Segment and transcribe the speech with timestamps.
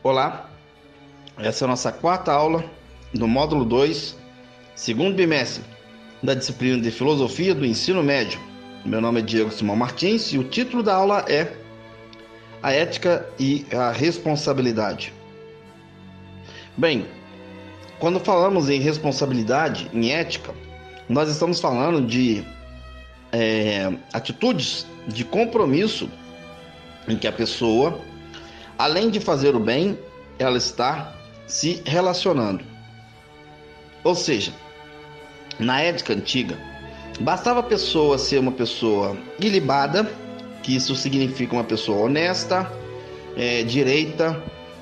[0.00, 0.48] Olá,
[1.36, 2.64] essa é a nossa quarta aula
[3.12, 4.16] do módulo 2,
[4.76, 5.64] segundo bimestre,
[6.22, 8.38] da disciplina de Filosofia do Ensino Médio.
[8.84, 11.52] Meu nome é Diego Simão Martins e o título da aula é
[12.62, 15.12] A Ética e a Responsabilidade.
[16.76, 17.04] Bem,
[17.98, 20.54] quando falamos em responsabilidade, em ética,
[21.08, 22.44] nós estamos falando de
[23.32, 26.08] é, atitudes de compromisso
[27.08, 28.00] em que a pessoa,
[28.78, 29.98] além de fazer o bem,
[30.38, 31.14] ela está
[31.46, 32.64] se relacionando.
[34.04, 34.52] Ou seja,
[35.58, 36.56] na ética antiga,
[37.20, 40.08] bastava a pessoa ser uma pessoa ilibada,
[40.62, 42.70] que isso significa uma pessoa honesta,
[43.36, 44.40] é, direita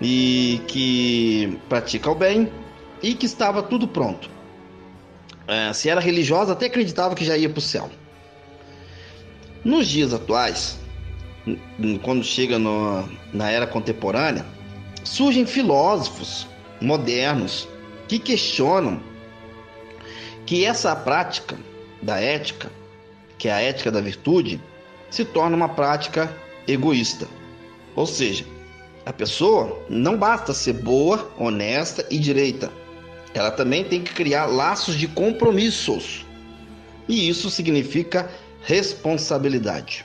[0.00, 2.52] e que pratica o bem
[3.02, 4.28] e que estava tudo pronto.
[5.46, 7.90] É, se era religiosa, até acreditava que já ia para o céu.
[9.64, 10.77] Nos dias atuais,
[12.02, 14.44] quando chega no, na era contemporânea,
[15.04, 16.46] surgem filósofos
[16.80, 17.68] modernos
[18.06, 19.00] que questionam
[20.46, 21.56] que essa prática
[22.00, 22.70] da ética,
[23.36, 24.60] que é a ética da virtude,
[25.10, 26.34] se torna uma prática
[26.66, 27.28] egoísta.
[27.94, 28.44] Ou seja,
[29.04, 32.70] a pessoa não basta ser boa, honesta e direita.
[33.34, 36.26] Ela também tem que criar laços de compromissos.
[37.08, 38.30] E isso significa
[38.62, 40.04] responsabilidade.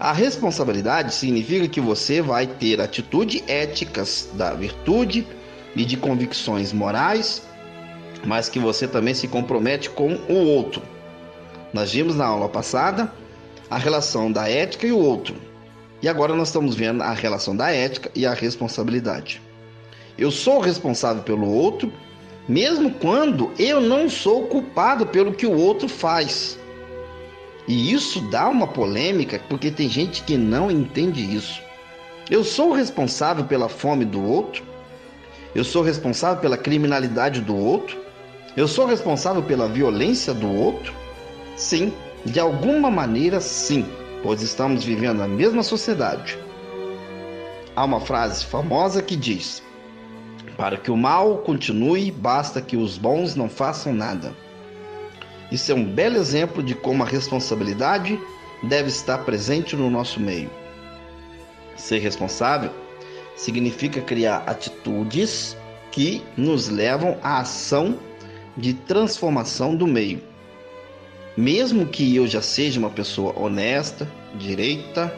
[0.00, 5.26] A responsabilidade significa que você vai ter atitudes éticas da virtude
[5.76, 7.42] e de convicções morais,
[8.24, 10.80] mas que você também se compromete com o outro.
[11.70, 13.12] Nós vimos na aula passada
[13.68, 15.34] a relação da ética e o outro.
[16.00, 19.42] E agora nós estamos vendo a relação da ética e a responsabilidade.
[20.16, 21.92] Eu sou responsável pelo outro,
[22.48, 26.58] mesmo quando eu não sou culpado pelo que o outro faz.
[27.68, 31.60] E isso dá uma polêmica porque tem gente que não entende isso.
[32.30, 34.64] Eu sou responsável pela fome do outro?
[35.54, 37.98] Eu sou responsável pela criminalidade do outro?
[38.56, 40.92] Eu sou responsável pela violência do outro?
[41.56, 41.92] Sim,
[42.24, 43.86] de alguma maneira sim,
[44.22, 46.38] pois estamos vivendo na mesma sociedade.
[47.74, 49.62] Há uma frase famosa que diz:
[50.56, 54.32] Para que o mal continue, basta que os bons não façam nada.
[55.50, 58.18] Isso é um belo exemplo de como a responsabilidade
[58.62, 60.50] deve estar presente no nosso meio.
[61.76, 62.70] Ser responsável
[63.36, 65.56] significa criar atitudes
[65.90, 67.98] que nos levam à ação
[68.56, 70.22] de transformação do meio.
[71.36, 75.12] Mesmo que eu já seja uma pessoa honesta, direita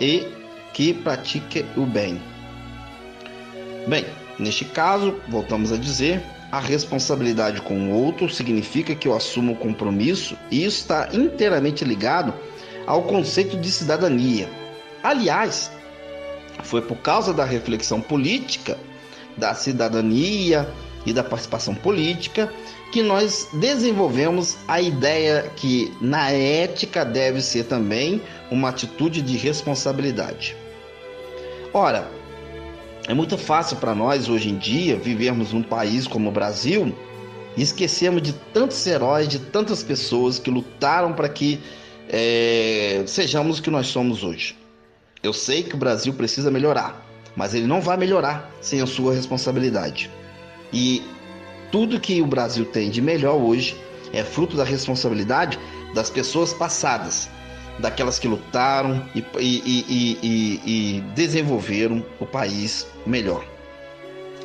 [0.00, 0.26] e
[0.74, 2.20] que pratique o bem.
[3.86, 4.04] Bem,
[4.38, 6.22] neste caso, voltamos a dizer,
[6.56, 11.84] a responsabilidade com o outro significa que eu assumo o compromisso e isso está inteiramente
[11.84, 12.32] ligado
[12.86, 14.48] ao conceito de cidadania.
[15.02, 15.70] Aliás,
[16.62, 18.78] foi por causa da reflexão política,
[19.36, 20.66] da cidadania
[21.04, 22.50] e da participação política
[22.90, 30.56] que nós desenvolvemos a ideia que na ética deve ser também uma atitude de responsabilidade.
[31.74, 32.10] Ora,
[33.08, 36.94] é muito fácil para nós hoje em dia vivermos num país como o Brasil
[37.56, 41.60] e esquecermos de tantos heróis, de tantas pessoas que lutaram para que
[42.08, 44.56] é, sejamos o que nós somos hoje.
[45.22, 49.14] Eu sei que o Brasil precisa melhorar, mas ele não vai melhorar sem a sua
[49.14, 50.10] responsabilidade.
[50.72, 51.02] E
[51.70, 53.76] tudo que o Brasil tem de melhor hoje
[54.12, 55.58] é fruto da responsabilidade
[55.94, 57.28] das pessoas passadas,
[57.78, 63.44] daquelas que lutaram e, e, e, e, desenvolveram o país melhor.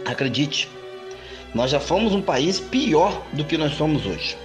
[0.05, 0.69] Acredite,
[1.53, 4.37] nós já fomos um país pior do que nós somos hoje,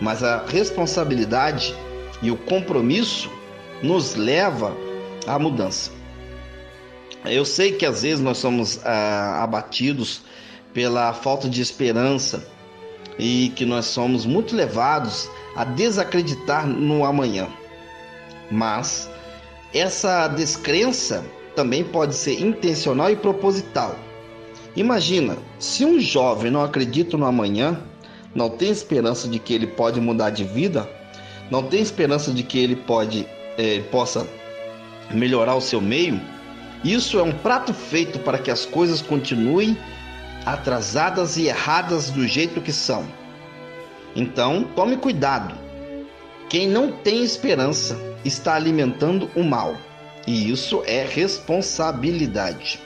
[0.00, 1.74] mas a responsabilidade
[2.22, 3.30] e o compromisso
[3.82, 4.76] nos leva
[5.26, 5.90] à mudança.
[7.24, 10.22] Eu sei que às vezes nós somos ah, abatidos
[10.72, 12.46] pela falta de esperança
[13.18, 17.48] e que nós somos muito levados a desacreditar no amanhã.
[18.50, 19.08] Mas
[19.72, 23.96] essa descrença também pode ser intencional e proposital.
[24.76, 27.82] Imagina, se um jovem não acredita no amanhã,
[28.34, 30.88] não tem esperança de que ele pode mudar de vida,
[31.50, 34.26] não tem esperança de que ele pode é, possa
[35.10, 36.20] melhorar o seu meio,
[36.84, 39.76] isso é um prato feito para que as coisas continuem
[40.46, 43.04] atrasadas e erradas do jeito que são.
[44.14, 45.54] Então, tome cuidado.
[46.48, 49.76] Quem não tem esperança está alimentando o mal,
[50.26, 52.80] e isso é responsabilidade.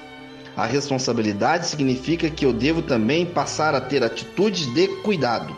[0.56, 5.56] A responsabilidade significa que eu devo também passar a ter atitudes de cuidado,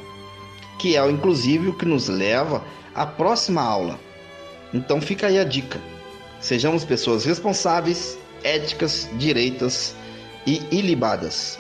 [0.79, 2.63] que é inclusive o que nos leva
[2.95, 3.99] à próxima aula.
[4.73, 5.81] Então fica aí a dica.
[6.41, 9.97] Sejamos pessoas responsáveis, éticas, direitas
[10.47, 11.59] e ilibadas.